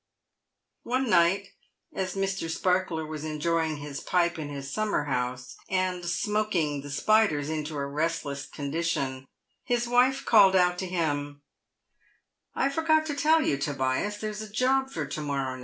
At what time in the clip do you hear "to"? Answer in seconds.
10.79-10.87, 13.05-13.15, 15.05-15.21